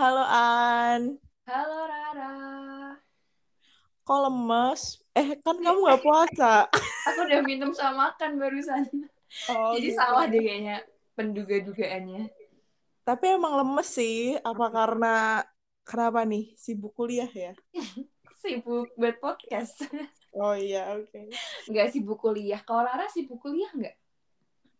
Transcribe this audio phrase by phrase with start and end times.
[0.00, 2.32] Halo An, Halo Rara.
[4.00, 5.04] kok lemes?
[5.12, 6.64] Eh kan kamu gak puasa.
[7.12, 8.88] Aku udah minum sama makan barusan.
[9.52, 10.00] Oh, Jadi gitu.
[10.00, 10.88] salah deh kayaknya
[11.20, 12.32] penduga-dugaannya.
[13.04, 14.40] Tapi emang lemes sih.
[14.40, 15.44] Apa karena
[15.84, 16.56] kenapa nih?
[16.56, 17.52] Sibuk kuliah ya?
[18.40, 19.84] Sibuk buat podcast.
[20.32, 21.28] Oh iya, oke.
[21.68, 22.64] Nggak sibuk kuliah.
[22.64, 23.96] Kalau Rara sibuk kuliah nggak?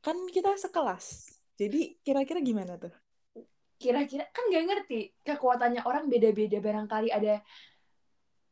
[0.00, 1.36] Kan kita sekelas.
[1.60, 2.94] Jadi kira-kira gimana tuh?
[3.80, 5.00] Kira-kira kan nggak ngerti.
[5.24, 6.60] Kekuatannya orang beda-beda.
[6.60, 7.40] Barangkali ada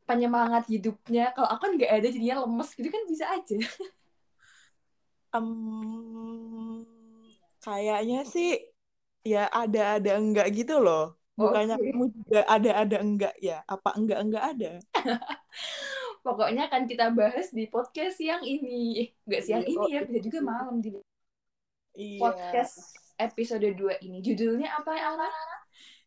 [0.09, 1.29] penyemangat hidupnya.
[1.37, 3.57] Kalau aku kan nggak ada jadinya lemes gitu kan bisa aja.
[5.29, 6.81] Em,
[7.61, 8.57] kayaknya sih
[9.21, 11.13] ya ada-ada enggak gitu loh.
[11.37, 11.85] Bukannya Oke.
[11.93, 13.61] kamu juga ada-ada enggak ya?
[13.69, 14.71] Apa enggak-enggak ada?
[16.25, 19.07] Pokoknya akan kita bahas di podcast yang ini.
[19.07, 20.01] Eh, Nggak siang Iya, ini oh, ya.
[20.03, 20.89] Bisa juga malam di
[21.95, 22.19] Iya.
[22.19, 22.75] podcast
[23.19, 24.23] episode 2 ini.
[24.23, 25.29] Judulnya apa ya, Rara?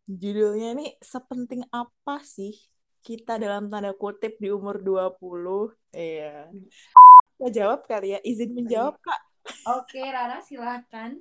[0.08, 2.56] Judulnya ini sepenting apa sih
[3.04, 5.76] kita dalam tanda kutip di umur 20?
[5.92, 6.48] Iya.
[7.36, 8.20] Kita jawab kali ya.
[8.24, 9.20] Izin menjawab, Kak.
[9.78, 11.20] Oke, Rara silakan.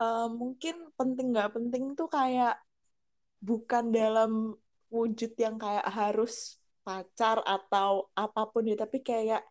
[0.00, 2.56] Eh, mungkin penting nggak penting tuh kayak
[3.44, 4.56] bukan dalam
[4.88, 9.44] wujud yang kayak harus pacar atau apa pun ya, tapi kayak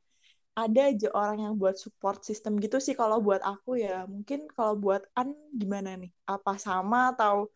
[0.65, 4.03] ada aja orang yang buat support system gitu sih kalau buat aku ya.
[4.09, 6.11] Mungkin kalau buat An gimana nih?
[6.27, 7.47] Apa sama atau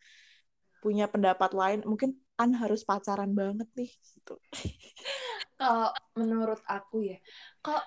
[0.84, 1.80] punya pendapat lain?
[1.84, 4.36] Mungkin An harus pacaran banget nih gitu.
[5.60, 7.18] Kalau menurut aku ya,
[7.64, 7.80] kalau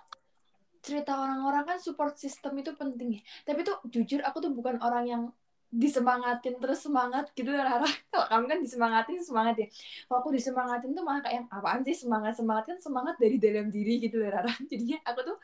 [0.80, 3.22] cerita orang-orang kan support system itu penting ya.
[3.42, 5.22] Tapi tuh jujur aku tuh bukan orang yang
[5.66, 7.86] disemangatin terus semangat gitu ya Rara.
[8.12, 9.68] Kalau kamu kan disemangatin semangat ya.
[10.06, 13.98] Kalau aku disemangatin tuh malah kayak apaan sih semangat semangat kan semangat dari dalam diri
[13.98, 14.52] gitu ya Rara.
[14.70, 15.38] Jadinya aku tuh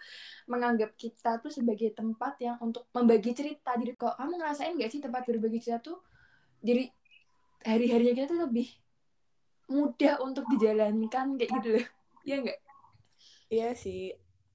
[0.47, 3.75] menganggap kita tuh sebagai tempat yang untuk membagi cerita.
[3.75, 5.99] Jadi kalau kamu ngerasain gak sih tempat berbagi cerita tuh
[6.63, 6.87] jadi
[7.67, 8.69] hari-harinya kita tuh lebih
[9.67, 11.87] mudah untuk dijalankan kayak gitu loh.
[12.23, 12.59] Iya nggak?
[13.53, 14.15] Iya sih,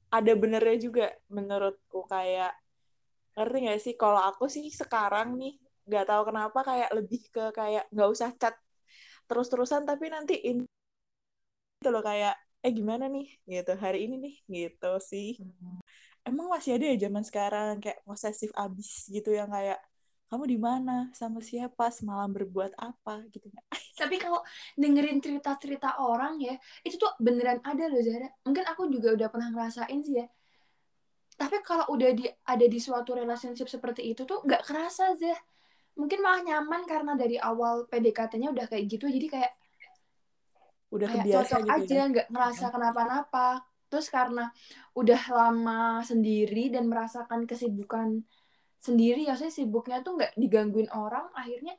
[0.09, 2.55] ada benernya juga menurutku kayak
[3.37, 3.93] ngerti nggak sih?
[4.01, 5.53] Kalau aku sih sekarang nih
[5.87, 8.55] nggak tahu kenapa kayak lebih ke kayak nggak usah chat
[9.29, 10.57] terus-terusan tapi nanti in
[11.79, 12.33] itu loh kayak
[12.65, 15.27] eh gimana nih gitu hari ini nih gitu sih.
[16.27, 19.79] Emang masih ada ya zaman sekarang kayak posesif abis gitu yang kayak
[20.27, 23.47] kamu di mana sama siapa semalam berbuat apa gitu?
[24.01, 24.43] Tapi kalau
[24.75, 28.27] dengerin cerita-cerita orang ya, itu tuh beneran ada loh Zara.
[28.43, 30.27] Mungkin aku juga udah pernah ngerasain sih ya.
[31.37, 35.37] Tapi kalau udah di ada di suatu relationship seperti itu tuh nggak kerasa Zah.
[35.97, 39.53] Mungkin malah nyaman karena dari awal PDKT-nya udah kayak gitu, jadi kayak
[40.87, 42.03] Udah kayak kebiasa cocok gitu aja, ya.
[42.09, 43.47] nggak ngerasa kenapa-napa.
[43.87, 44.51] Terus karena
[44.93, 48.23] udah lama sendiri dan merasakan kesibukan
[48.77, 51.75] sendiri, ya saya sibuknya tuh nggak digangguin orang, akhirnya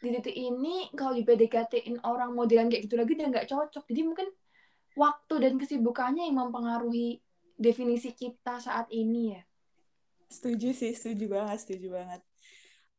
[0.00, 3.84] di titik ini kalau di PDKT-in orang modelan kayak gitu lagi udah nggak cocok.
[3.84, 4.28] Jadi mungkin
[4.96, 7.20] waktu dan kesibukannya yang mempengaruhi
[7.60, 9.42] definisi kita saat ini ya.
[10.32, 12.24] Setuju sih, setuju banget, setuju banget.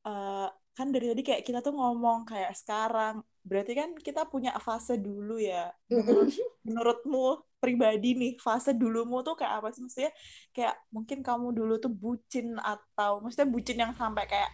[0.06, 5.02] Eh, kan dari tadi kayak kita tuh ngomong kayak sekarang, berarti kan kita punya fase
[5.02, 5.74] dulu ya.
[5.90, 6.30] Menurut
[6.68, 7.26] menurutmu
[7.58, 9.82] pribadi nih, fase dulumu tuh kayak apa sih?
[9.82, 10.14] Maksudnya
[10.54, 14.52] kayak mungkin kamu dulu tuh bucin atau maksudnya bucin yang sampai kayak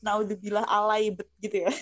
[0.00, 1.72] naudzubillah alay bet gitu ya.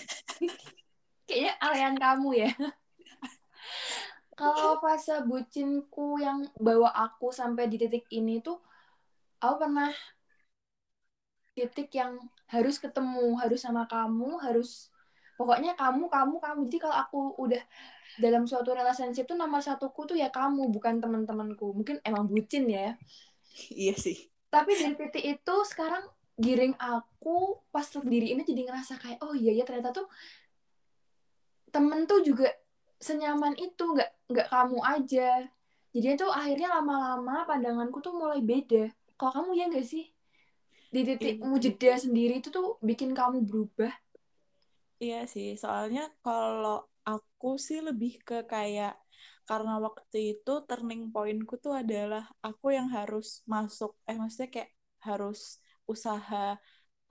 [1.29, 2.51] Kayaknya alean kamu ya.
[4.39, 8.55] Kalau fase bucinku yang bawa aku sampai di titik ini tuh,
[9.43, 9.91] aku pernah
[11.51, 12.15] titik yang
[12.47, 14.87] harus ketemu, harus sama kamu, harus
[15.35, 16.59] pokoknya kamu, kamu, kamu.
[16.71, 17.59] Jadi kalau aku udah
[18.15, 21.75] dalam suatu relationship tuh nomor satuku tuh ya kamu, bukan teman-temanku.
[21.75, 22.95] Mungkin emang bucin ya.
[23.75, 24.31] Iya sih.
[24.47, 26.07] Tapi dari titik itu sekarang
[26.39, 30.07] giring aku pas sendiri ini jadi ngerasa kayak oh iya ya ternyata tuh
[31.75, 32.47] temen tuh juga
[33.07, 35.21] senyaman itu nggak nggak kamu aja.
[35.93, 38.77] Jadi tuh akhirnya lama-lama pandanganku tuh mulai beda.
[39.17, 40.03] Kalau kamu ya nggak sih?
[40.93, 41.65] Di titikmu Iya.
[41.65, 43.91] jeda sendiri itu tuh bikin kamu berubah.
[45.03, 46.75] Iya sih, soalnya kalau
[47.09, 48.91] aku sih lebih ke kayak
[49.47, 54.71] karena waktu itu turning pointku tuh adalah aku yang harus masuk, eh maksudnya kayak
[55.07, 55.39] harus
[55.91, 56.37] usaha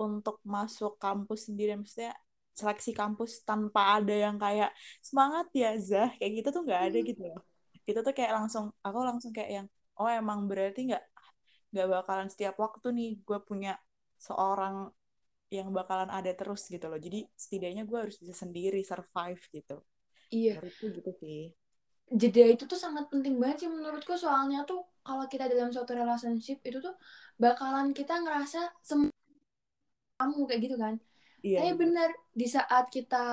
[0.04, 2.12] untuk masuk kampus sendiri, maksudnya
[2.58, 4.70] seleksi kampus tanpa ada yang kayak
[5.08, 7.40] semangat ya Zah, kayak gitu tuh nggak ada gitu loh.
[7.88, 9.66] Itu tuh kayak langsung, aku langsung kayak yang,
[9.98, 11.02] oh emang berarti nggak
[11.72, 13.70] nggak bakalan setiap waktu nih gue punya
[14.26, 14.74] seorang
[15.56, 17.00] yang bakalan ada terus gitu loh.
[17.06, 19.76] Jadi setidaknya gue harus bisa sendiri survive gitu.
[20.30, 21.40] iya Menurutku gitu sih.
[22.20, 26.58] jeda itu tuh sangat penting banget sih menurutku soalnya tuh kalau kita dalam suatu relationship
[26.68, 26.94] itu tuh
[27.42, 28.60] bakalan kita ngerasa
[30.18, 30.94] kamu kayak gitu kan
[31.42, 31.62] Iya.
[31.62, 32.10] Tapi benar.
[32.34, 33.26] di saat kita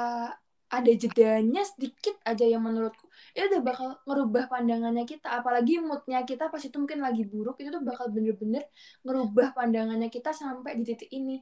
[0.65, 3.05] ada jedanya sedikit aja yang menurutku
[3.37, 5.29] itu udah bakal ngerubah pandangannya kita.
[5.29, 8.65] Apalagi moodnya kita pas itu mungkin lagi buruk itu tuh bakal bener-bener
[9.05, 11.39] ngerubah pandangannya kita sampai di titik ini.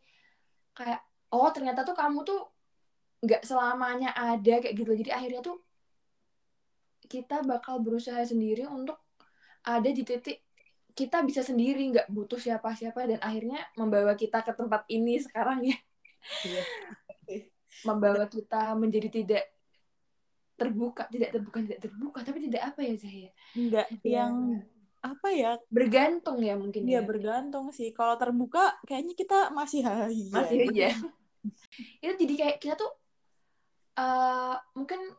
[0.75, 1.01] Kayak
[1.33, 2.39] oh ternyata tuh kamu tuh
[3.23, 4.91] nggak selamanya ada kayak gitu.
[4.91, 5.57] Jadi akhirnya tuh
[7.07, 8.99] kita bakal berusaha sendiri untuk
[9.63, 10.43] ada di titik
[10.93, 15.77] kita bisa sendiri nggak butuh siapa-siapa dan akhirnya membawa kita ke tempat ini sekarang ya
[16.43, 16.63] Iya.
[17.83, 19.43] membawa kita menjadi tidak
[20.53, 24.33] terbuka tidak terbuka tidak terbuka tapi tidak apa ya Zahya Enggak Ya, yang
[25.03, 25.51] apa ya?
[25.67, 27.91] bergantung ya mungkin Dia ya bergantung sih.
[27.91, 30.31] Kalau terbuka kayaknya kita masih hai.
[30.31, 30.95] masih aja
[31.99, 32.91] itu jadi kayak kita tuh
[33.99, 35.11] eh mungkin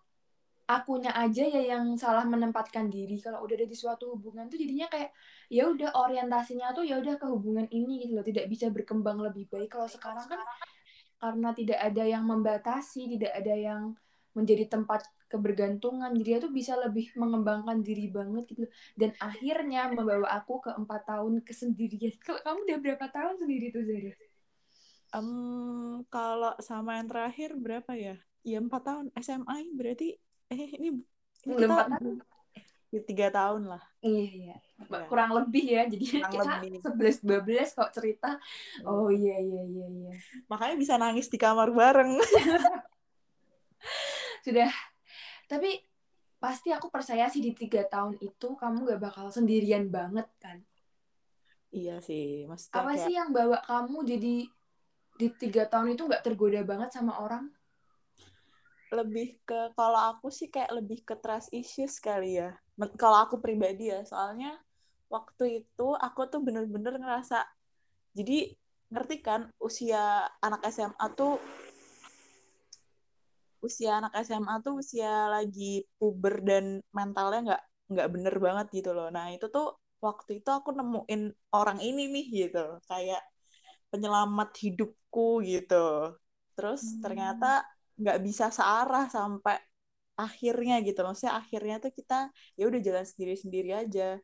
[0.65, 4.89] akunya aja ya yang salah menempatkan diri kalau udah ada di suatu hubungan tuh jadinya
[4.89, 5.12] kayak
[5.53, 9.45] ya udah orientasinya tuh ya udah ke hubungan ini gitu loh tidak bisa berkembang lebih
[9.53, 10.41] baik kalau sekarang kan
[11.25, 13.82] karena tidak ada yang membatasi tidak ada yang
[14.37, 20.29] menjadi tempat kebergantungan jadi dia tuh bisa lebih mengembangkan diri banget gitu dan akhirnya membawa
[20.37, 24.12] aku ke empat tahun kesendirian kalau kamu udah berapa tahun sendiri tuh Zara?
[25.15, 28.21] Em, kalau sama yang terakhir berapa ya?
[28.44, 30.21] Ya empat tahun SMA berarti
[30.53, 31.00] eh ini,
[31.49, 32.21] ini kita tahun.
[32.94, 33.82] Ya, tiga tahun lah.
[33.99, 34.56] Iya, iya.
[34.87, 35.02] Ya.
[35.11, 35.82] Kurang lebih ya.
[35.91, 36.79] Jadi Kurang kita lebih.
[36.79, 38.38] 11 12 kok cerita.
[38.87, 40.12] Oh iya iya iya iya.
[40.46, 42.14] Makanya bisa nangis di kamar bareng.
[44.44, 44.70] Sudah.
[45.50, 45.81] Tapi
[46.38, 50.61] pasti aku percaya sih di tiga tahun itu kamu gak bakal sendirian banget kan.
[51.75, 54.35] iya sih, maksudnya Apa kayak sih yang bawa kamu jadi
[55.14, 57.50] di tiga tahun itu gak tergoda banget sama orang?
[59.00, 62.50] Lebih ke kalau aku sih kayak lebih ke trust issues kali ya.
[63.02, 64.58] Kalau aku pribadi ya, soalnya
[65.14, 67.44] waktu itu aku tuh bener-bener ngerasa
[68.19, 68.55] jadi
[68.93, 71.32] ngerti kan usia anak SMA tuh
[73.67, 76.64] usia anak SMA tuh usia lagi puber dan
[76.97, 77.62] mentalnya nggak
[77.93, 79.08] nggak bener banget gitu loh.
[79.17, 79.67] Nah itu tuh
[80.06, 81.23] waktu itu aku nemuin
[81.56, 83.23] orang ini nih gitu, kayak
[83.93, 85.76] penyelamat hidupku gitu.
[86.56, 87.00] Terus Hmm.
[87.05, 87.64] ternyata
[88.00, 89.56] nggak bisa searah sampai
[90.14, 91.00] akhirnya gitu.
[91.06, 92.14] Maksudnya akhirnya tuh kita
[92.58, 94.19] ya udah jalan sendiri-sendiri aja.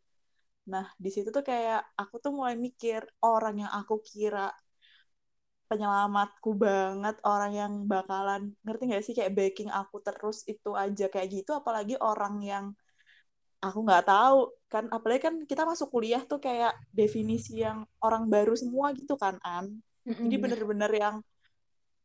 [0.73, 4.51] Nah di situ tuh kayak aku tuh mulai mikir orang yang aku kira
[5.71, 9.15] penyelamatku banget orang yang bakalan ngerti nggak sih?
[9.19, 11.05] Kayak backing aku terus itu aja.
[11.13, 12.65] Kayak gitu apalagi orang yang
[13.67, 14.39] aku nggak tahu.
[14.73, 19.39] Kan apalagi kan kita masuk kuliah tuh kayak definisi yang orang baru semua gitu kan
[19.43, 19.67] an.
[20.23, 21.17] Jadi bener-bener yang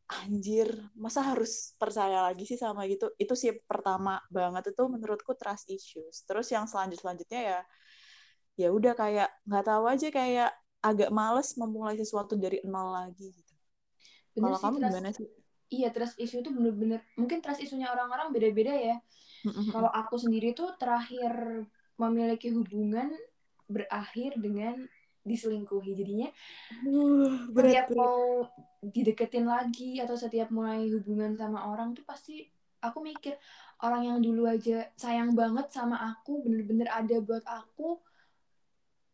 [0.06, 3.10] anjir masa harus percaya lagi sih sama gitu?
[3.18, 4.64] Itu sih pertama banget.
[4.74, 6.24] Itu menurutku trust issues.
[6.28, 7.60] Terus yang selanjut selanjutnya ya
[8.62, 10.50] ya udah kayak nggak tahu aja kayak
[10.86, 13.54] agak males memulai sesuatu dari nol lagi gitu.
[14.36, 15.28] Bener kalau sih, kamu trust- gimana sih?
[15.76, 18.96] Iya, trust issue itu bener-bener mungkin trust isunya orang-orang beda-beda ya.
[19.72, 21.34] Kalau aku sendiri tuh terakhir
[22.02, 23.10] memiliki hubungan
[23.76, 24.76] berakhir dengan
[25.26, 25.92] diselingkuhi.
[25.98, 26.30] Jadinya
[26.86, 27.98] Uh, setiap berat, berat.
[27.98, 28.46] mau
[28.86, 32.46] dideketin lagi atau setiap mulai hubungan sama orang tuh pasti
[32.86, 33.34] aku mikir
[33.82, 37.98] orang yang dulu aja sayang banget sama aku bener-bener ada buat aku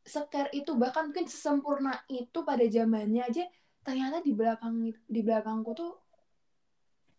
[0.04, 3.44] seker itu bahkan mungkin sesempurna itu pada zamannya aja
[3.82, 5.94] ternyata di belakang di belakangku tuh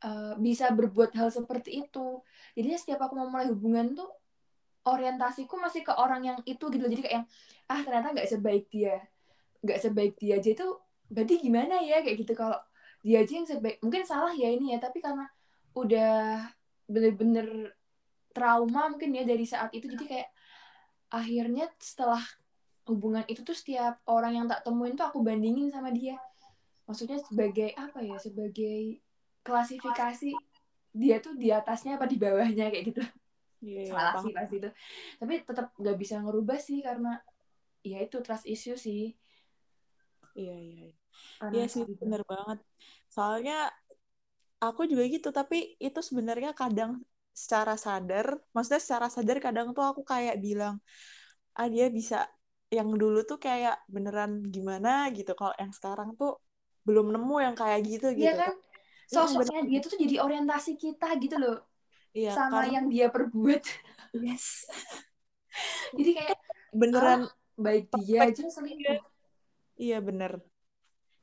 [0.04, 2.20] uh, bisa berbuat hal seperti itu
[2.58, 4.10] jadinya setiap aku mau mulai hubungan tuh
[4.82, 7.26] orientasiku masih ke orang yang itu gitu jadi kayak yang
[7.70, 8.98] ah ternyata nggak sebaik dia.
[9.62, 10.66] Nggak sebaik dia aja itu
[11.06, 12.02] berarti gimana ya?
[12.02, 12.32] Kayak gitu.
[12.34, 12.58] Kalau
[13.02, 15.26] dia aja yang sebaik mungkin salah ya ini ya tapi karena
[15.74, 16.46] udah
[16.86, 17.74] bener-bener
[18.30, 20.28] trauma mungkin ya dari saat itu jadi kayak
[21.10, 22.22] akhirnya setelah
[22.86, 26.18] hubungan itu tuh setiap orang yang tak temuin tuh aku bandingin sama dia.
[26.86, 28.18] Maksudnya sebagai apa ya?
[28.18, 28.98] Sebagai
[29.46, 30.34] klasifikasi
[30.92, 33.02] dia tuh di atasnya apa di bawahnya kayak gitu
[33.62, 34.68] Iya, iya, salah sih pasti itu
[35.20, 37.08] tapi tetap nggak bisa ngerubah sih karena
[37.90, 39.02] ya itu trust issue sih
[40.38, 40.90] Iya, iya, iya.
[41.54, 42.04] Iya sih, gitu.
[42.04, 42.58] bener banget.
[43.14, 43.52] Soalnya
[44.64, 46.90] aku juga gitu, tapi itu sebenarnya kadang
[47.42, 50.74] secara sadar, maksudnya secara sadar kadang tuh aku kayak bilang,
[51.58, 52.16] ah dia bisa,
[52.76, 56.30] yang dulu tuh kayak beneran gimana gitu, kalau yang sekarang tuh
[56.86, 58.36] belum nemu yang kayak gitu Iya gitu.
[58.40, 58.52] kan
[59.14, 61.56] sosoknya dia tuh jadi orientasi kita gitu loh
[62.12, 63.62] Iya, sama karena yang dia perbuat.
[64.12, 64.68] Yes,
[65.96, 66.38] jadi kayak
[66.72, 67.20] beneran
[67.56, 69.00] baik dia aja selingkuh.
[69.80, 70.44] iya bener.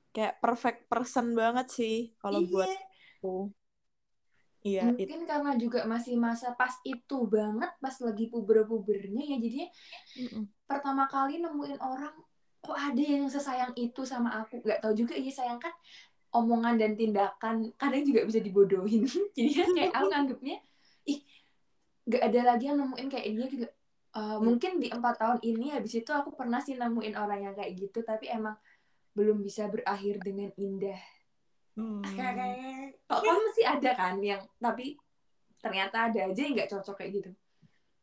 [0.09, 2.49] Kayak perfect person banget sih kalau iya.
[2.49, 2.69] buat
[3.21, 3.53] aku.
[4.59, 9.67] Iya, mungkin karena juga masih masa pas itu banget pas lagi puber-pubernya ya jadinya
[10.19, 10.43] Mm-mm.
[10.67, 12.11] pertama kali nemuin orang
[12.59, 14.59] kok ada yang sesayang itu sama aku?
[14.59, 15.71] Nggak tahu juga iya sayang kan
[16.35, 19.07] omongan dan tindakan kadang juga bisa dibodohin.
[19.37, 20.57] Jadi kayak aku nganggepnya
[21.07, 21.19] ih
[22.09, 23.67] gak ada lagi yang nemuin kayak dia gitu
[24.17, 27.77] uh, mungkin di empat tahun ini habis itu aku pernah sih nemuin orang yang kayak
[27.77, 28.57] gitu tapi emang
[29.13, 30.99] belum bisa berakhir dengan indah
[31.77, 32.01] hmm.
[33.05, 34.97] kok kamu sih ada kan yang tapi
[35.59, 37.31] ternyata ada aja yang nggak cocok kayak gitu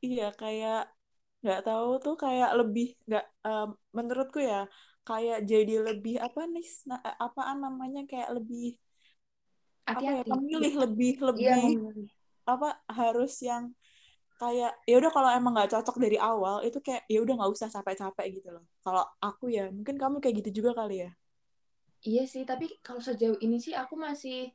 [0.05, 0.93] iya kayak
[1.41, 4.67] nggak tahu tuh kayak lebih nggak um, menurutku ya
[5.07, 8.75] kayak jadi lebih apa nih nah, apaan namanya kayak lebih
[9.87, 10.26] Hati-hati.
[10.26, 11.57] apa ya memilih lebih lebih ya,
[12.47, 13.75] apa harus yang
[14.37, 17.69] kayak ya udah kalau emang nggak cocok dari awal itu kayak ya udah nggak usah
[17.73, 18.65] sampai capek gitu loh.
[18.85, 21.11] Kalau aku ya mungkin kamu kayak gitu juga kali ya.
[22.07, 24.53] Iya sih tapi kalau sejauh ini sih aku masih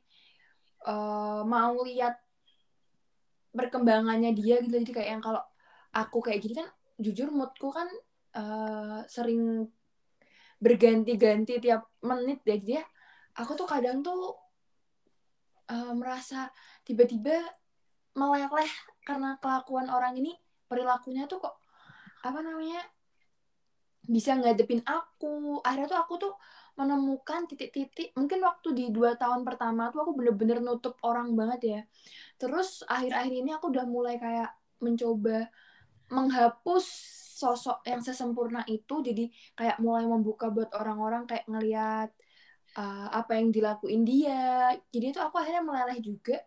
[0.86, 2.14] uh, mau lihat
[3.52, 4.78] perkembangannya dia gitu.
[4.80, 5.42] Jadi kayak yang kalau
[5.92, 6.68] aku kayak gini kan
[7.02, 7.90] jujur moodku kan
[8.38, 9.66] uh, sering
[10.62, 12.62] berganti-ganti tiap menit deh.
[12.62, 12.82] Dia ya,
[13.34, 14.38] aku tuh kadang tuh
[15.74, 16.54] uh, merasa
[16.86, 17.42] tiba-tiba
[18.12, 18.70] meleleh
[19.02, 20.36] karena kelakuan orang ini
[20.68, 21.56] perilakunya tuh kok
[22.22, 22.80] apa namanya
[24.06, 25.62] bisa ngadepin aku.
[25.62, 26.34] Akhirnya tuh aku tuh
[26.74, 31.80] menemukan titik-titik mungkin waktu di dua tahun pertama tuh aku bener-bener nutup orang banget ya.
[32.40, 34.50] Terus akhir-akhir ini aku udah mulai kayak
[34.82, 35.52] mencoba
[36.10, 36.84] menghapus
[37.38, 39.02] sosok yang sesempurna itu.
[39.04, 42.10] Jadi kayak mulai membuka buat orang-orang kayak ngelihat
[42.78, 44.72] uh, apa yang dilakuin dia.
[44.90, 46.40] Jadi itu aku akhirnya meleleh juga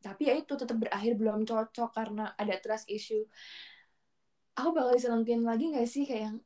[0.00, 3.24] tapi ya itu tetap berakhir belum cocok karena ada trust issue
[4.56, 6.36] aku bakal diselingkuhin lagi gak sih kayak yang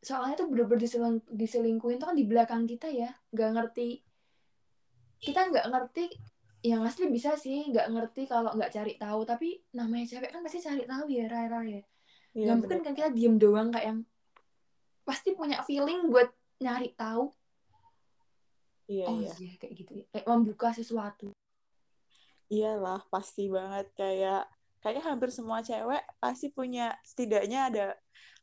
[0.00, 4.00] soalnya tuh bener-bener diseling, diselingkuhin tuh kan di belakang kita ya nggak ngerti
[5.20, 6.08] kita nggak ngerti
[6.64, 10.64] yang asli bisa sih nggak ngerti kalau nggak cari tahu tapi namanya cewek kan pasti
[10.64, 11.84] cari tahu ya Rara ya
[12.30, 14.00] Iya, gak mungkin kan kita diem doang kayak yang
[15.02, 16.30] pasti punya feeling buat
[16.62, 17.26] nyari tahu.
[18.86, 19.32] Iya, oh iya.
[19.34, 19.90] iya kayak gitu.
[20.14, 21.34] Kayak membuka sesuatu.
[22.50, 24.44] Iyalah, pasti banget kayak
[24.82, 27.86] kayaknya hampir semua cewek pasti punya setidaknya ada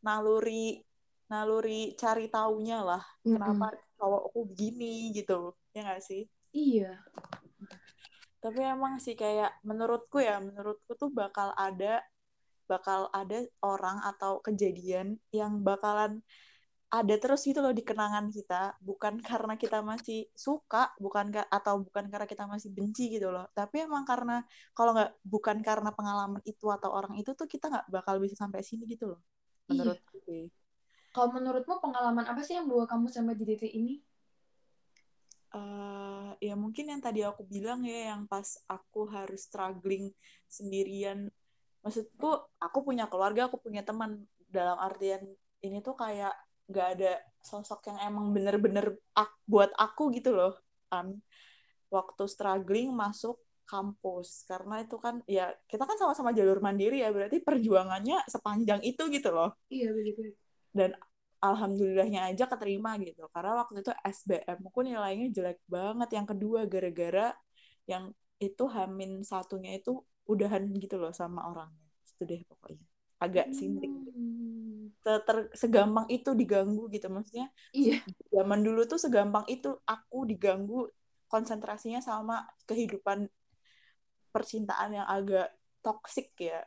[0.05, 0.79] naluri
[1.27, 3.03] naluri cari taunya lah.
[3.21, 3.33] Mm -hmm.
[3.35, 3.67] Kenapa
[3.99, 5.51] cowokku begini gitu.
[5.75, 6.23] Ya gak sih?
[6.55, 7.03] Iya.
[8.39, 11.99] Tapi emang sih kayak menurutku ya, menurutku tuh bakal ada
[12.67, 16.19] bakal ada orang atau kejadian yang bakalan
[16.87, 18.79] ada terus gitu loh di kenangan kita.
[18.79, 23.47] Bukan karena kita masih suka bukan atau bukan karena kita masih benci gitu loh.
[23.51, 27.85] Tapi emang karena kalau nggak bukan karena pengalaman itu atau orang itu tuh kita nggak
[27.91, 29.21] bakal bisa sampai sini gitu loh
[29.67, 30.07] menurut iya.
[30.23, 30.41] gue
[31.11, 33.97] kalau menurutmu pengalaman apa sih yang bawa kamu sampai di titik ini?
[35.49, 40.13] Uh, ya mungkin yang tadi aku bilang ya yang pas aku harus struggling
[40.45, 41.33] sendirian.
[41.81, 44.29] Maksudku aku punya keluarga aku punya teman.
[44.45, 45.25] Dalam artian
[45.65, 46.37] ini tuh kayak
[46.67, 50.53] gak ada sosok yang emang bener-bener ak buat aku gitu loh
[50.91, 51.15] kan
[51.87, 57.43] waktu struggling masuk kampus karena itu kan ya kita kan sama-sama jalur mandiri ya berarti
[57.43, 59.51] perjuangannya sepanjang itu gitu loh.
[59.67, 60.31] Iya begitu.
[60.71, 60.95] Dan
[61.43, 66.09] alhamdulillahnya aja keterima gitu karena waktu itu SBM aku nilainya jelek banget.
[66.15, 67.35] Yang kedua gara-gara
[67.91, 69.99] yang itu hamin satunya itu
[70.31, 71.87] udahan gitu loh sama orangnya.
[72.07, 72.87] Itu deh pokoknya.
[73.19, 74.66] Agak sinting hmm.
[75.03, 77.07] Ter segampang itu diganggu gitu.
[77.07, 78.03] Maksudnya iya.
[78.31, 80.87] zaman dulu tuh segampang itu aku diganggu
[81.27, 83.27] konsentrasinya sama kehidupan
[84.31, 85.51] percintaan yang agak
[85.83, 86.63] toksik ya.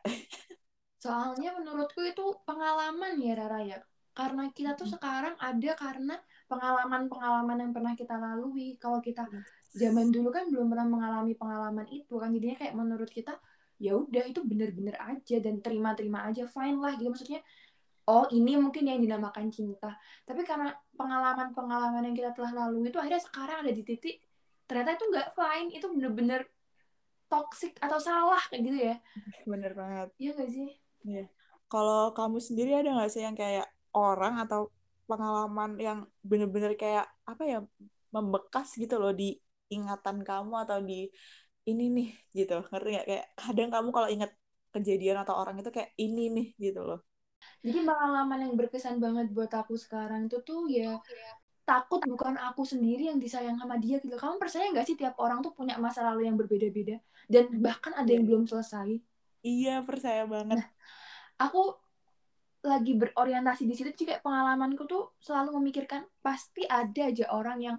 [1.00, 3.78] Soalnya menurutku itu pengalaman ya Rara ya.
[4.12, 8.76] Karena kita tuh sekarang ada karena pengalaman-pengalaman yang pernah kita lalui.
[8.76, 9.24] Kalau kita
[9.72, 12.28] zaman dulu kan belum pernah mengalami pengalaman itu kan.
[12.34, 13.40] Jadinya kayak menurut kita
[13.80, 17.08] ya udah itu bener-bener aja dan terima-terima aja fine lah gitu.
[17.08, 17.40] Maksudnya
[18.10, 19.94] oh ini mungkin yang dinamakan cinta.
[20.26, 24.18] Tapi karena pengalaman-pengalaman yang kita telah lalui itu akhirnya sekarang ada di titik
[24.66, 26.40] ternyata itu nggak fine itu bener-bener
[27.30, 28.96] toxic atau salah kayak gitu ya.
[29.46, 30.08] Bener banget.
[30.18, 30.68] Iya gak sih?
[31.06, 31.24] Iya.
[31.70, 34.74] Kalau kamu sendiri ada nggak sih yang kayak orang atau
[35.06, 37.58] pengalaman yang bener-bener kayak apa ya
[38.10, 39.38] membekas gitu loh di
[39.70, 41.06] ingatan kamu atau di
[41.70, 42.66] ini nih gitu.
[42.70, 44.30] Ngerti gak kayak kadang kamu kalau ingat
[44.70, 47.09] kejadian atau orang itu kayak ini nih gitu loh
[47.60, 51.00] jadi pengalaman yang berkesan banget buat aku sekarang itu tuh ya
[51.70, 54.18] takut bukan aku sendiri yang disayang sama dia gitu.
[54.18, 56.98] Kamu percaya nggak sih tiap orang tuh punya masa lalu yang berbeda-beda?
[57.30, 58.98] Dan bahkan ada yang belum selesai.
[59.46, 60.58] Iya percaya banget.
[60.58, 60.66] Nah,
[61.38, 61.78] aku
[62.66, 67.76] lagi berorientasi di situ juga pengalamanku tuh selalu memikirkan pasti ada aja orang yang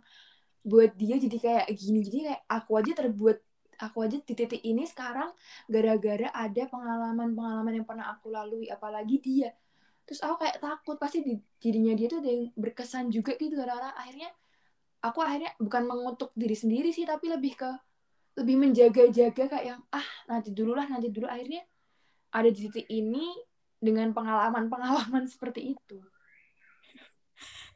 [0.63, 1.99] buat dia jadi kayak gini.
[2.07, 3.37] Jadi kayak aku aja terbuat
[3.81, 5.33] aku aja di titik ini sekarang
[5.65, 9.49] gara-gara ada pengalaman-pengalaman yang pernah aku lalui apalagi dia
[10.05, 13.97] terus aku kayak takut pasti di dirinya dia tuh ada yang berkesan juga gitu Rara
[13.97, 14.29] akhirnya
[15.01, 17.71] aku akhirnya bukan mengutuk diri sendiri sih tapi lebih ke
[18.39, 21.65] lebih menjaga-jaga kayak yang ah nanti dulu lah nanti dulu akhirnya
[22.31, 23.27] ada di titik ini
[23.81, 25.99] dengan pengalaman-pengalaman seperti itu.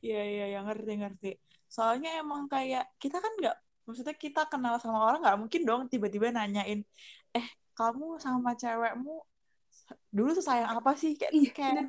[0.05, 1.31] Iya iya yang ngerti ngerti.
[1.65, 6.33] Soalnya emang kayak kita kan nggak maksudnya kita kenal sama orang nggak mungkin dong tiba-tiba
[6.33, 6.81] nanyain
[7.31, 9.21] eh kamu sama cewekmu
[10.09, 11.85] dulu tuh sayang apa sih kayak Iya, kayak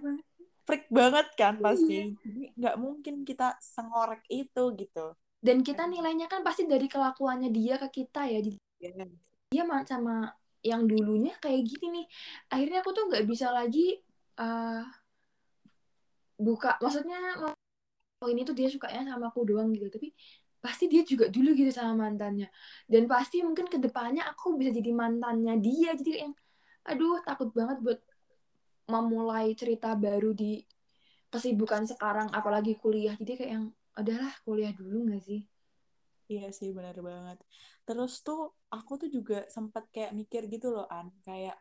[0.67, 2.11] freak banget kan pasti.
[2.11, 2.19] Iya.
[2.27, 5.15] Jadi nggak mungkin kita sengorek itu gitu.
[5.39, 8.43] Dan kita nilainya kan pasti dari kelakuannya dia ke kita ya.
[8.43, 9.07] Jadi Iya.
[9.55, 10.35] dia ma- sama
[10.67, 12.07] yang dulunya kayak gini nih.
[12.51, 14.03] Akhirnya aku tuh nggak bisa lagi
[14.43, 14.83] uh,
[16.37, 16.77] buka.
[16.83, 19.87] Maksudnya oh ini tuh dia sukanya sama aku doang gitu.
[19.87, 20.11] Tapi
[20.67, 22.49] pasti dia juga dulu gitu sama mantannya.
[22.93, 25.91] Dan pasti mungkin ke depannya aku bisa jadi mantannya dia.
[25.99, 26.35] Jadi kayak yang
[26.91, 27.99] aduh takut banget buat
[28.93, 30.53] memulai cerita baru di
[31.33, 33.67] kesibukan sekarang apalagi kuliah jadi kayak yang
[34.01, 35.41] adalah kuliah dulu nggak sih
[36.33, 37.39] Iya sih benar banget.
[37.87, 38.41] Terus tuh
[38.75, 41.55] aku tuh juga sempat kayak mikir gitu loh An, kayak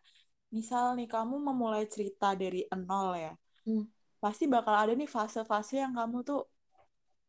[0.56, 3.34] misal nih kamu memulai cerita dari nol ya,
[3.66, 3.86] Hmm.
[4.24, 6.40] pasti bakal ada nih fase-fase yang kamu tuh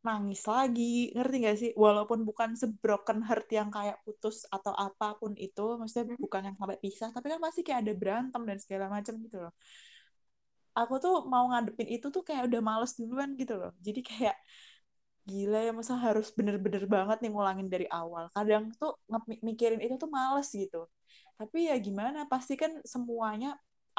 [0.08, 0.82] nangis lagi,
[1.16, 1.70] ngerti gak sih?
[1.84, 6.22] Walaupun bukan sebroken heart yang kayak putus atau apa pun itu, maksudnya Hmm.
[6.26, 9.52] bukan yang sampai pisah, tapi kan pasti kayak ada berantem dan segala macam gitu loh.
[10.80, 13.72] Aku tuh mau ngadepin itu tuh kayak udah males duluan gitu loh.
[13.86, 14.36] Jadi kayak
[15.30, 18.24] gila ya masa harus bener-bener banget nih ngulangin dari awal.
[18.36, 18.92] Kadang tuh
[19.48, 20.78] mikirin itu tuh males gitu.
[21.38, 22.18] Tapi ya gimana?
[22.32, 23.48] Pasti kan semuanya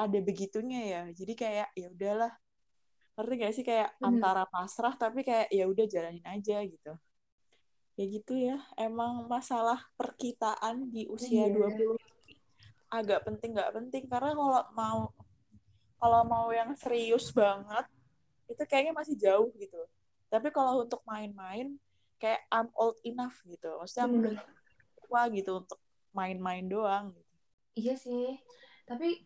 [0.02, 1.02] ada begitunya ya.
[1.20, 2.32] Jadi kayak ya udahlah.
[3.18, 4.08] Ngerti gak sih kayak Bener.
[4.14, 6.94] antara pasrah tapi kayak ya udah jalanin aja gitu.
[7.98, 8.62] Ya gitu ya.
[8.78, 11.58] Emang masalah perkitaan di usia Iya.
[11.58, 11.98] 20
[12.88, 15.00] agak penting nggak penting karena kalau mau
[16.00, 17.84] kalau mau yang serius banget
[18.48, 19.82] itu kayaknya masih jauh gitu.
[20.32, 21.76] Tapi kalau untuk main-main
[22.22, 23.68] kayak I'm old enough gitu.
[23.82, 24.36] Maksudnya aku udah
[25.04, 25.80] tua gitu untuk
[26.16, 27.34] main-main doang gitu.
[27.78, 28.42] iya sih
[28.90, 29.22] tapi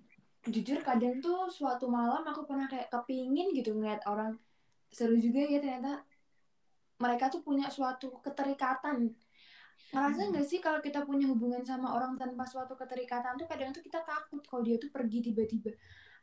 [0.50, 4.34] jujur kadang tuh suatu malam aku pernah kayak kepingin gitu ngeliat orang
[4.90, 6.02] seru juga ya ternyata
[7.02, 9.10] mereka tuh punya suatu keterikatan.
[9.92, 13.82] Ngerasa nggak sih kalau kita punya hubungan sama orang tanpa suatu keterikatan tuh kadang tuh
[13.82, 15.74] kita takut kalau dia tuh pergi tiba-tiba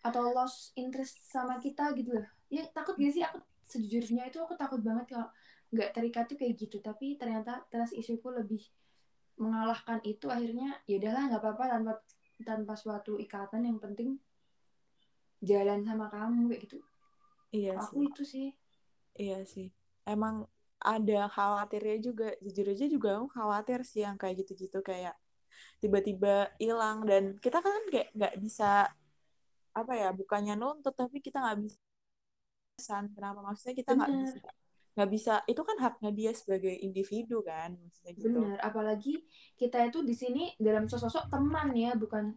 [0.06, 2.26] atau lost interest sama kita gitu loh.
[2.48, 3.26] Ya takut gak sih?
[3.26, 5.28] Aku sejujurnya itu aku takut banget kalau
[5.74, 6.78] nggak terikat tuh kayak gitu.
[6.78, 8.62] Tapi ternyata trust isuku lebih
[9.38, 11.92] mengalahkan itu akhirnya ya udahlah nggak apa-apa tanpa
[12.46, 14.18] tanpa suatu ikatan yang penting
[15.42, 16.78] jalan sama kamu kayak gitu
[17.48, 18.08] Iya aku sih.
[18.12, 18.48] itu sih
[19.18, 19.66] Iya sih.
[20.06, 20.46] Emang
[20.78, 22.30] ada khawatirnya juga.
[22.38, 25.18] Jujur aja juga aku khawatir sih yang kayak gitu-gitu kayak
[25.82, 28.86] tiba-tiba hilang dan kita kan kayak nggak bisa
[29.74, 31.78] apa ya bukannya nuntut tapi kita nggak bisa
[32.78, 34.38] san kenapa maksudnya kita nggak bisa
[34.98, 38.34] nggak bisa itu kan haknya dia sebagai individu kan maksudnya gitu.
[38.34, 39.22] Bener apalagi
[39.54, 42.34] kita itu di sini dalam sosok teman ya bukan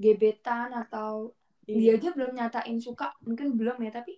[0.00, 1.36] gebetan atau
[1.68, 2.00] dia iya.
[2.00, 4.16] aja belum nyatain suka mungkin belum ya tapi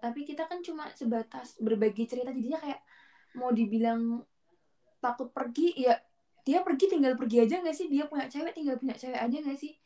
[0.00, 2.80] tapi kita kan cuma sebatas berbagi cerita jadinya kayak
[3.36, 4.24] mau dibilang
[5.04, 5.92] takut pergi ya
[6.40, 7.92] dia pergi tinggal pergi aja nggak sih?
[7.92, 9.76] Dia punya cewek tinggal punya cewek aja nggak sih?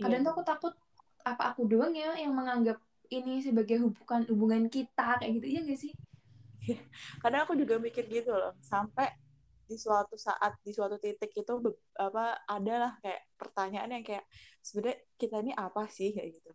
[0.00, 0.06] Iya.
[0.08, 0.74] kadang tuh aku takut
[1.20, 5.46] apa aku doang ya yang menganggap ini sebagai hubungan hubungan kita kayak gitu.
[5.50, 5.92] Ya nggak sih?
[7.22, 9.10] Kadang aku juga mikir gitu loh sampai
[9.70, 11.52] di suatu saat di suatu titik itu
[11.94, 14.26] apa adalah kayak pertanyaan yang kayak
[14.62, 16.10] sebenarnya kita ini apa sih?
[16.14, 16.50] kayak gitu.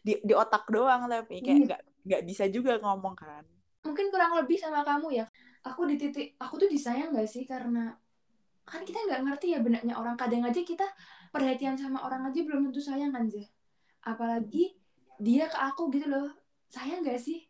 [0.00, 1.66] Di di otak doang tapi kayak Iya.
[1.66, 3.44] nggak nggak bisa juga ngomong kan.
[3.86, 5.26] Mungkin kurang lebih sama kamu ya.
[5.66, 7.44] Aku di titik aku tuh disayang nggak sih?
[7.46, 7.92] Karena
[8.66, 10.14] kan kita nggak ngerti ya benaknya orang.
[10.14, 10.86] Kadang aja kita
[11.30, 13.46] perhatian sama orang aja belum tentu sayang kan Zah
[14.00, 14.79] apalagi
[15.20, 16.32] dia ke aku gitu loh.
[16.72, 17.44] Sayang nggak sih?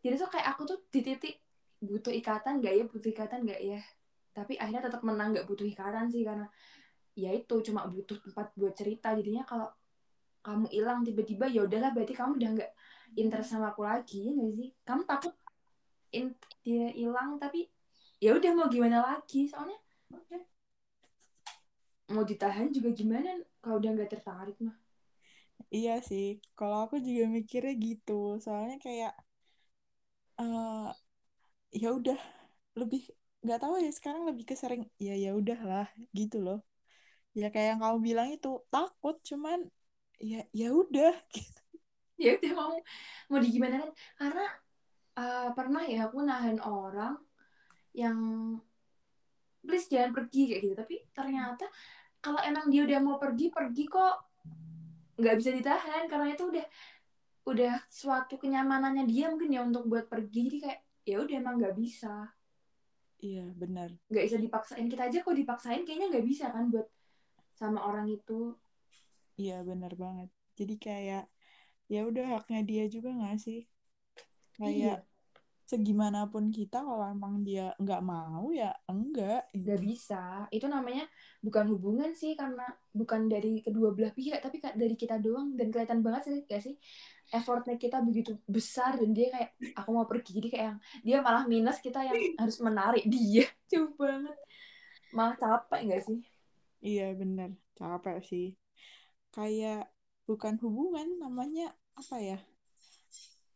[0.00, 1.42] Jadi tuh kayak aku tuh di titik
[1.82, 2.84] butuh ikatan nggak ya?
[2.86, 3.80] Butuh ikatan nggak ya?
[4.30, 6.46] Tapi akhirnya tetap menang nggak butuh ikatan sih karena
[7.18, 9.12] ya itu cuma butuh tempat buat cerita.
[9.18, 9.68] Jadinya kalau
[10.40, 12.72] kamu hilang tiba-tiba ya udahlah berarti kamu udah nggak
[13.18, 14.68] interest sama aku lagi ya nggak sih?
[14.86, 15.34] Kamu takut
[16.62, 17.66] dia hilang tapi
[18.22, 19.50] ya udah mau gimana lagi?
[19.50, 19.76] Soalnya
[22.10, 24.79] mau ditahan juga gimana kalau udah nggak tertarik mah
[25.76, 26.24] iya sih
[26.58, 28.12] kalau aku juga mikirnya gitu.
[28.44, 29.12] Soalnya kayak
[30.40, 30.88] eh
[31.82, 32.18] ya udah
[32.80, 33.02] lebih
[33.44, 35.86] nggak tahu ya sekarang lebih ke sering ya ya udahlah
[36.18, 36.58] gitu loh.
[37.40, 39.58] Ya kayak yang kamu bilang itu takut cuman
[40.20, 41.62] ya ya udah gitu.
[42.20, 42.72] ya udah mau
[43.30, 43.90] mau di gimana kan?
[44.20, 44.44] Karena
[45.20, 47.14] uh, pernah ya aku nahan orang
[47.96, 48.18] yang
[49.66, 50.74] please jangan pergi kayak gitu.
[50.76, 51.64] Tapi ternyata
[52.20, 54.14] kalau emang dia udah mau pergi pergi kok
[55.20, 56.66] nggak bisa ditahan karena itu udah
[57.48, 60.48] udah suatu kenyamanannya dia mungkin ya untuk buat pergi.
[60.48, 62.32] Jadi kayak ya udah emang nggak bisa.
[63.20, 63.92] Iya benar.
[64.08, 64.86] Nggak bisa dipaksain.
[64.88, 66.88] Kita aja kok dipaksain kayaknya nggak bisa kan buat
[67.52, 68.56] sama orang itu.
[69.36, 70.28] Iya benar banget.
[70.56, 71.24] Jadi kayak
[71.90, 73.68] ya udah haknya dia juga nggak sih?
[74.56, 74.94] Kayak iya
[75.70, 79.86] segimanapun kita kalau emang dia nggak mau ya enggak nggak gitu.
[79.86, 80.50] bisa.
[80.50, 81.06] Itu namanya
[81.38, 85.54] bukan hubungan sih karena bukan dari kedua belah pihak tapi dari kita doang.
[85.54, 86.74] Dan kelihatan banget sih gak sih
[87.30, 90.42] effortnya kita begitu besar dan dia kayak aku mau pergi.
[90.42, 93.46] Jadi kayak yang dia malah minus kita yang harus menarik dia.
[93.70, 94.34] Jauh banget.
[95.14, 96.18] Malah capek gak sih?
[96.82, 98.58] Iya benar capek sih.
[99.30, 99.86] Kayak
[100.26, 102.38] bukan hubungan namanya apa ya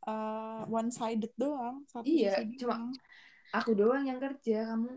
[0.04, 2.92] Eh one sided doang satu Iya, sisi cuma- doang.
[3.54, 4.90] aku doang yang kerja kamu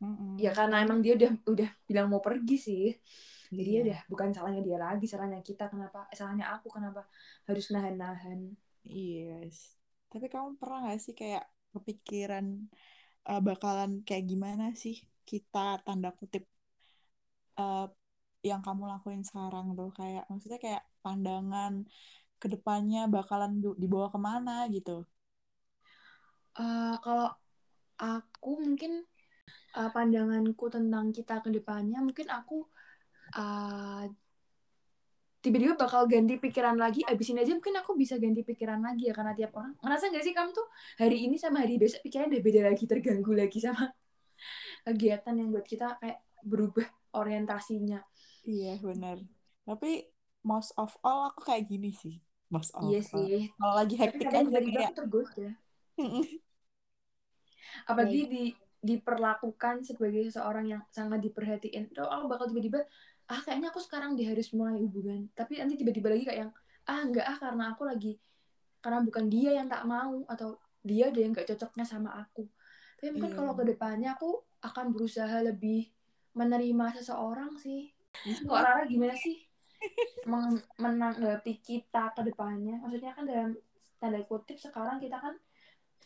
[0.00, 0.40] Mm-mm.
[0.40, 2.84] ya karena emang dia udah udah bilang mau pergi sih
[3.52, 3.80] jadi ya Iya.
[3.84, 7.04] udah bukan salahnya dia lagi salahnya kita kenapa eh, salahnya aku kenapa
[7.48, 8.40] harus nahan-nahan
[8.80, 9.76] Yes.
[10.08, 11.44] Tapi kamu pernah gak sih kayak
[11.76, 12.46] kepikiran
[13.28, 14.96] eh, bakalan kayak gimana sih
[15.28, 16.48] kita tanda kutip
[17.60, 17.86] eh,
[18.40, 21.84] yang kamu lakuin sekarang tuh kayak maksudnya kayak pandangan
[22.40, 25.04] ke depannya bakalan dibawa ke mana gitu.
[26.56, 27.28] Eh, kalau
[28.00, 29.04] aku mungkin
[29.76, 32.64] eh, pandanganku tentang kita ke depannya mungkin aku
[33.36, 34.04] eh,
[35.40, 39.16] tiba-tiba bakal ganti pikiran lagi abis ini aja mungkin aku bisa ganti pikiran lagi ya
[39.16, 40.68] karena tiap orang ngerasa gak sih kamu tuh
[41.00, 43.88] hari ini sama hari besok pikirannya udah beda lagi terganggu lagi sama
[44.88, 46.84] kegiatan yang buat kita kayak berubah
[47.16, 48.04] orientasinya
[48.44, 49.20] Iya benar.
[49.68, 50.08] Tapi
[50.40, 52.16] most of all aku kayak gini sih.
[52.50, 53.46] Of iya sih.
[53.54, 55.48] Kalau lagi hektik aja tiba-tiba kayak tergoda.
[57.86, 58.44] Apalagi di
[58.80, 61.92] diperlakukan sebagai seseorang yang sangat diperhatiin.
[61.92, 62.80] Tuh aku bakal tiba-tiba
[63.30, 65.28] ah kayaknya aku sekarang dia harus mulai hubungan.
[65.36, 66.52] Tapi nanti tiba-tiba lagi kayak yang
[66.88, 68.18] ah enggak ah karena aku lagi
[68.80, 72.48] karena bukan dia yang tak mau atau dia ada yang gak cocoknya sama aku.
[72.96, 73.38] Tapi mungkin Iya.
[73.38, 75.92] kalau ke depannya aku akan berusaha lebih
[76.32, 77.92] menerima seseorang sih.
[78.48, 79.49] Kok Rara gimana sih
[80.78, 82.80] menanggapi kita ke depannya.
[82.80, 83.50] Maksudnya kan dalam
[84.00, 85.34] tanda kutip sekarang kita kan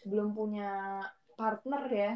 [0.04, 1.00] belum punya
[1.34, 2.12] partner ya.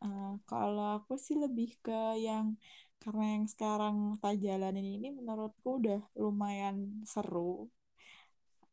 [0.00, 2.56] Eh, kalau aku sih lebih ke yang
[3.00, 7.68] karena yang sekarang kita jalanin ini menurutku udah lumayan seru.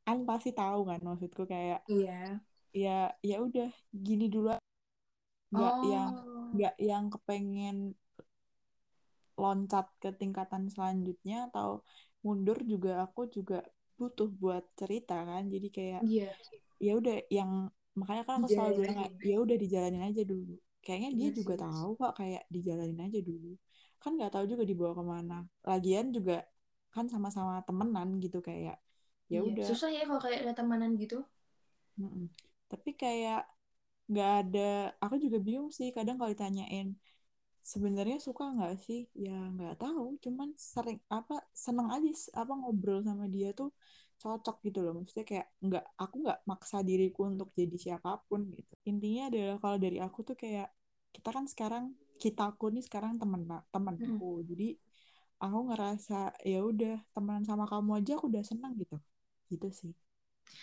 [0.08, 2.40] Kan pasti tahu kan maksudku kayak iya.
[2.72, 4.56] ya ya udah gini dulu.
[5.52, 6.48] Nggak yang oh.
[6.56, 7.96] nggak yang kepengen
[9.42, 11.70] loncat ke tingkatan selanjutnya atau
[12.26, 13.56] mundur juga aku juga
[13.98, 16.38] butuh buat cerita kan jadi kayak iya
[16.86, 17.52] ya udah yang
[18.00, 18.98] makanya kan aku selalu bilang
[19.30, 20.54] ya udah dijalanin aja dulu
[20.86, 21.64] kayaknya dia Iya juga sih.
[21.64, 23.48] tahu kok kayak dijalanin aja dulu
[24.02, 25.36] kan nggak tahu juga dibawa ke mana
[25.70, 26.34] lagian juga
[26.94, 28.76] kan sama-sama temenan gitu kayak
[29.34, 29.50] ya Iya.
[29.50, 31.16] udah susah ya kalau kayak ada temanan gitu
[32.00, 32.26] Mm-mm.
[32.72, 33.38] tapi kayak
[34.12, 34.60] nggak ada
[35.04, 36.88] aku juga bingung sih kadang kalau ditanyain
[37.72, 39.00] sebenarnya suka nggak sih?
[39.26, 40.04] Ya nggak tahu.
[40.24, 42.10] Cuman sering apa seneng aja
[42.42, 43.70] apa ngobrol sama dia tuh
[44.22, 44.94] cocok gitu loh.
[44.98, 48.74] Maksudnya kayak nggak aku nggak maksa diriku untuk jadi siapa pun gitu.
[48.90, 50.68] Intinya adalah kalau dari aku tuh kayak
[51.16, 51.86] kita kan sekarang
[52.24, 54.42] kita aku nih sekarang temen temenku.
[54.50, 54.68] Jadi
[55.44, 56.16] aku ngerasa
[56.48, 58.98] ya udah temenan sama kamu aja aku udah seneng gitu.
[59.52, 59.94] Gitu sih.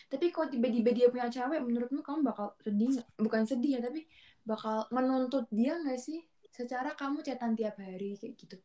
[0.08, 4.08] Tapi kalau tiba-tiba dia punya cewek menurutmu kamu bakal sedih bukan sedih ya tapi
[4.48, 6.24] bakal menuntut dia nggak sih
[6.56, 8.56] secara kamu chatan tiap hari kayak gitu?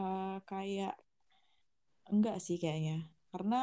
[0.00, 0.94] Eh, kayak
[2.12, 2.96] enggak sih kayaknya.
[3.30, 3.56] Karena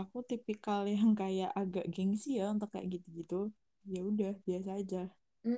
[0.00, 3.52] aku tipikal yang kayak agak gengsi ya untuk kayak gitu-gitu.
[3.92, 5.02] Ya udah biasa aja.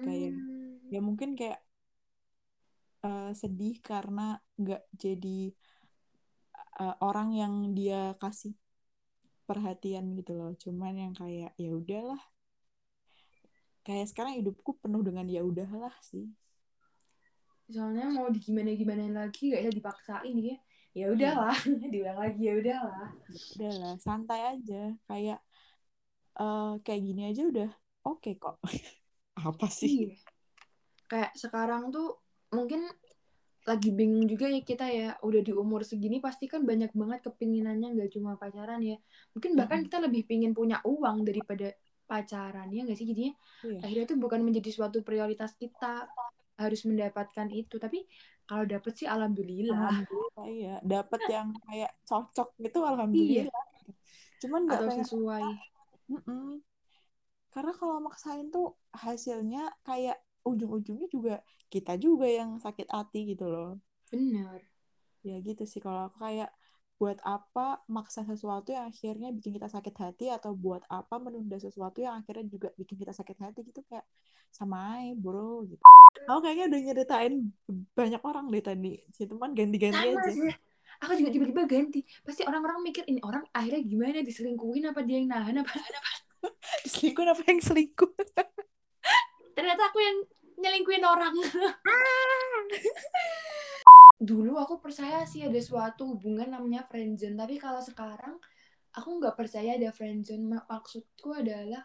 [0.04, 0.92] Kayak- Hmm.
[0.92, 1.60] ya mungkin kayak
[3.06, 5.38] eh, sedih karena nggak jadi
[6.82, 8.52] eh, orang yang dia kasih
[9.48, 10.50] perhatian gitu loh.
[10.62, 12.20] Cuman yang kayak ya udahlah
[13.86, 16.24] kayak sekarang hidupku penuh dengan ya udahlah sih.
[17.74, 20.56] Soalnya mau digimana gimanain lagi gak bisa dipaksain ya.
[20.98, 21.56] Ya udahlah
[21.92, 23.08] diulang lagi ya udahlah.
[23.56, 24.94] Udahlah santai aja.
[25.08, 25.38] Kayak
[26.40, 27.68] eh kayak gini aja udah
[28.08, 28.56] oke kok.
[29.48, 29.90] Apa sih?
[29.98, 30.16] Iya.
[31.10, 32.06] Kayak sekarang tuh
[32.56, 32.80] mungkin
[33.70, 35.08] lagi bingung juga ya kita ya.
[35.26, 38.96] Udah di umur segini pasti kan banyak banget kepinginannya nggak cuma pacaran ya.
[39.34, 39.86] Mungkin bahkan Mm-mm.
[39.86, 41.72] kita lebih pingin punya uang daripada
[42.10, 43.06] pacaran ya nggak sih?
[43.10, 43.32] Jadinya
[43.64, 43.78] Iya.
[43.84, 46.08] akhirnya itu bukan menjadi suatu prioritas kita
[46.54, 48.06] harus mendapatkan itu tapi
[48.46, 49.74] kalau dapet sih alhamdulillah.
[49.74, 50.74] Alhamdulillah iya.
[50.84, 53.64] Dapat yang kayak cocok gitu alhamdulillah.
[54.42, 55.44] Cuman nggak pengen sesuai.
[56.04, 56.60] Mm-mm.
[57.54, 61.34] karena kalau maksain tuh hasilnya kayak ujung-ujungnya juga
[61.72, 63.80] kita juga yang sakit hati gitu loh.
[64.12, 64.62] Bener.
[65.24, 66.50] Ya gitu sih kalau aku kayak
[66.94, 71.98] buat apa maksa sesuatu yang akhirnya bikin kita sakit hati atau buat apa menunda sesuatu
[71.98, 74.06] yang akhirnya juga bikin kita sakit hati gitu kayak
[74.54, 75.82] sama aja bro gitu.
[76.30, 77.34] Aku kayaknya udah nyeritain
[77.98, 80.54] banyak orang deh tadi si teman ganti-ganti sama aja sih.
[81.02, 82.00] aku juga tiba-tiba ganti.
[82.22, 84.22] Pasti orang-orang mikir ini orang akhirnya gimana?
[84.22, 85.74] Diselingkuhin apa dia yang nahan apa?
[86.94, 88.14] Selingkuh apa yang selingkuh?
[89.58, 90.16] Ternyata aku yang
[90.62, 91.34] nyelingkuhin orang
[94.28, 98.36] dulu aku percaya sih ada suatu hubungan namanya friendzone tapi kalau sekarang
[98.96, 101.82] aku nggak percaya ada friendzone Ma- maksudku adalah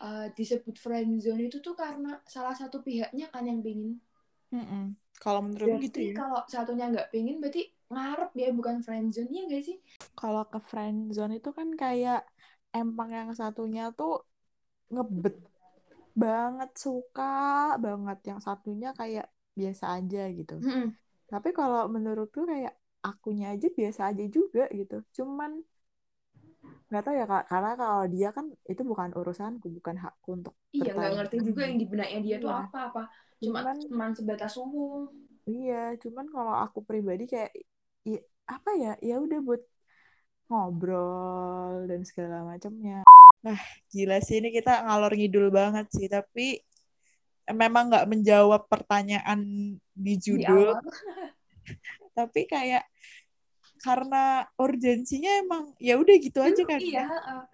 [0.00, 3.98] uh, disebut friendzone itu tuh karena salah satu pihaknya kan yang pingin.
[4.54, 4.94] Mm-mm.
[5.18, 6.14] kalau menurut berarti gitu ya.
[6.18, 9.76] kalau satunya nggak pingin berarti ngarep ya bukan friendzone ya gak sih?
[10.18, 12.20] Kalau ke friend zone itu kan kayak
[12.74, 14.12] emang yang satunya tuh
[14.92, 15.36] ngebet
[16.22, 17.22] banget suka
[17.84, 18.18] banget.
[18.30, 19.26] Yang satunya kayak
[19.58, 20.54] biasa aja gitu.
[20.62, 21.05] Mm-mm.
[21.32, 22.74] Tapi kalau menurutku kayak
[23.08, 24.96] akunya aja biasa aja juga gitu.
[25.16, 25.50] Cuman
[26.88, 27.44] nggak tahu ya kak.
[27.50, 31.76] Karena kalau dia kan itu bukan urusanku bukan hakku untuk iya nggak ngerti juga yang
[31.82, 32.62] di benaknya dia tuh Iya.
[32.66, 33.02] apa apa.
[33.42, 35.02] Cuma Cuman cuman sebatas umum.
[35.46, 37.50] Iya cuman kalau aku pribadi kayak
[38.10, 39.62] i- apa ya ya udah buat
[40.50, 43.02] ngobrol dan segala macamnya.
[43.46, 43.58] Nah
[43.92, 46.62] gila sih ini kita ngalor ngidul banget sih tapi
[47.48, 50.74] memang nggak menjawab pertanyaan di di judul.
[50.74, 50.82] awal.
[52.18, 52.84] Tapi kayak
[53.76, 57.44] karena urgensinya emang ya udah gitu aja kan iya uh,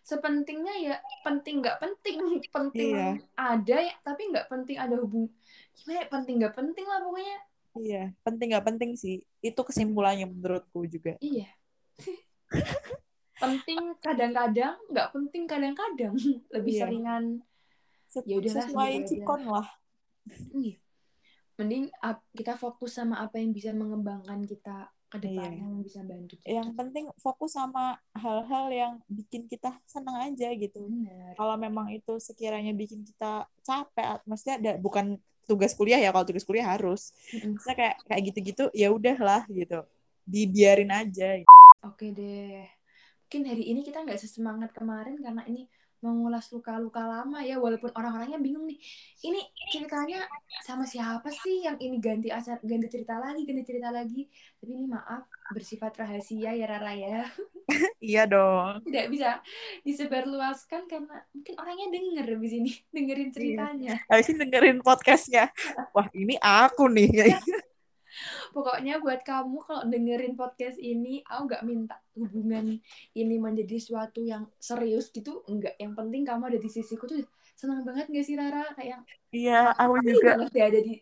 [0.00, 2.18] sepentingnya ya penting nggak penting.
[2.54, 3.10] Penting Iya.
[3.34, 5.28] ada ya tapi nggak penting ada hubung
[5.74, 7.38] gimana ya, penting nggak penting lah pokoknya.
[7.72, 9.16] Iya penting nggak penting sih.
[9.40, 11.16] Itu kesimpulannya menurutku juga.
[11.18, 11.50] Iya.
[13.42, 16.14] Penting kadang-kadang nggak penting kadang-kadang.
[16.54, 16.80] Lebih Iya.
[16.86, 17.51] seringan Se-
[18.28, 19.06] Ya udahlah, sesuai aja.
[19.08, 19.68] sikon lah.
[20.52, 20.76] Iya
[21.60, 21.92] mending
[22.32, 25.60] kita fokus sama apa yang bisa mengembangkan kita ke depan Iya.
[25.60, 26.48] yang bisa bantu kita.
[26.48, 30.88] Yang penting fokus sama hal-hal yang bikin kita senang aja gitu.
[30.88, 31.36] Benar.
[31.36, 36.48] Kalau memang itu sekiranya bikin kita capek maksudnya ada bukan tugas kuliah ya kalau tugas
[36.48, 37.12] kuliah harus.
[37.30, 39.84] Maksudnya kayak kayak gitu-gitu ya udahlah gitu.
[40.24, 41.44] Dibiarin aja.
[41.84, 42.64] Oke deh.
[43.28, 45.68] Mungkin hari ini kita nggak sesemangat kemarin karena ini
[46.02, 47.56] mengulas luka-luka lama ya.
[47.62, 48.78] Walaupun orang-orangnya bingung nih.
[49.22, 50.26] Ini ceritanya
[50.66, 54.26] sama siapa sih yang ini ganti acar ganti cerita lagi, ganti cerita lagi.
[54.58, 57.22] Tapi ini maaf bersifat rahasia ya Rara ya.
[58.02, 59.38] iya dong Tidak bisa
[59.86, 63.94] disebarluaskan karena mungkin orangnya denger habis ini, dengerin ceritanya.
[64.10, 65.48] habis ini dengerin podcastnya
[65.94, 67.38] wah ini aku nih
[68.50, 72.76] Pokoknya buat kamu kalau dengerin podcast ini, aku nggak minta hubungan
[73.12, 75.74] ini menjadi suatu yang serius gitu, enggak.
[75.80, 77.24] Yang penting kamu ada di sisiku tuh
[77.56, 78.72] senang banget gak sih Rara?
[78.74, 80.94] Kayak iya aku juga banget deh ada di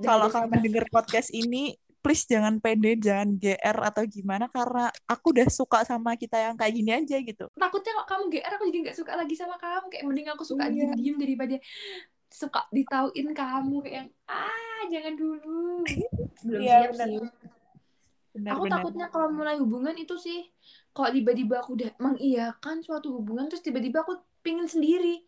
[0.00, 5.36] deh kalau kamu denger podcast ini please jangan pede jangan GR atau gimana karena aku
[5.36, 8.78] udah suka sama kita yang kayak gini aja gitu takutnya kalau kamu GR aku jadi
[8.88, 10.88] nggak suka lagi sama kamu kayak mending aku suka Iya.
[10.88, 11.56] diem-diem daripada
[12.30, 15.82] suka ditauin kamu kayak yang ah jangan dulu.
[16.46, 17.06] Belum Iya, siap benar.
[17.10, 17.18] sih.
[18.30, 18.74] Benar aku benar.
[18.78, 20.46] takutnya kalau mulai hubungan itu sih
[20.94, 25.26] kalau tiba-tiba aku udah mengiyakan suatu hubungan terus tiba-tiba aku pingin sendiri.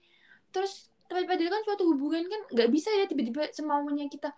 [0.55, 4.31] Terus padahal kan suatu hubungan kan nggak bisa ya tiba-tiba semaunya kita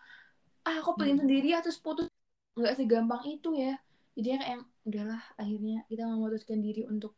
[0.65, 1.29] ah aku pengen Hmm.
[1.29, 2.09] sendiri ya terus putus.
[2.57, 3.77] Nggak segampang itu ya.
[4.17, 7.13] Jadi kayak yang udahlah akhirnya kita memutuskan diri untuk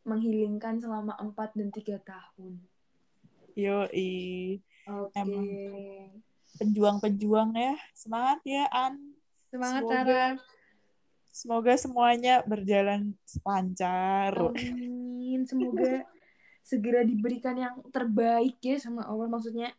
[0.00, 2.64] menghilingkan selama 4 dan tiga tahun
[3.54, 4.58] Yoi.
[4.84, 5.46] oke Emang.
[6.56, 9.16] pejuang-pejuang ya semangat ya An
[9.48, 10.26] semangat Semoga- Tara
[11.30, 15.46] semoga semuanya berjalan lancar Amin.
[15.46, 16.04] Semoga
[16.60, 19.26] segera diberikan yang terbaik ya sama Allah.
[19.26, 19.70] Maksudnya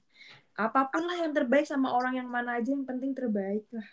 [0.55, 3.87] apa pun lah yang terbaik sama orang yang mana aja yang penting terbaik lah.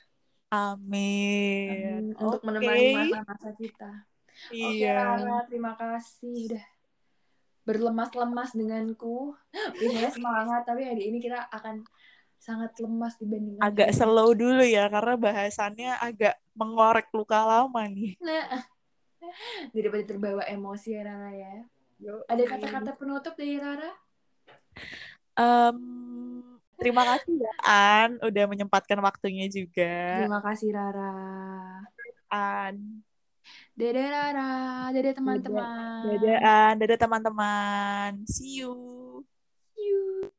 [0.48, 2.04] amin, Amin.
[2.16, 2.46] Untuk Oke.
[2.46, 3.90] menemani masa-masa kita.
[4.48, 6.64] Oke iya Rara, terima kasih udah
[7.68, 9.36] berlemas-lemas denganku.
[9.76, 11.84] Biasanya semangat, tapi hari ini kita akan
[12.38, 18.14] sangat lemas dibandingkan agak hari- slow dulu ya karena bahasannya agak mengorek luka lama nih
[18.22, 18.62] Nah,
[19.74, 21.54] daripada terbawa emosi ya Rara ya.
[21.98, 22.22] Yoi.
[22.30, 23.90] Ada kata-kata penutup dari Rara?
[25.34, 25.78] Em,
[26.78, 31.14] terima kasih ya An udah menyempatkan waktunya juga Terima kasih Rara.
[32.30, 33.02] An
[33.78, 34.50] Dadah Rara,
[34.90, 36.02] dadah teman-teman.
[36.02, 38.74] dadah An dadah teman-teman see you
[39.78, 40.34] You.